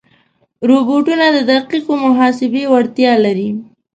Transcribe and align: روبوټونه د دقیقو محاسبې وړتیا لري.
روبوټونه 0.69 1.25
د 1.35 1.37
دقیقو 1.51 1.93
محاسبې 2.05 2.63
وړتیا 2.71 3.13
لري. 3.25 3.49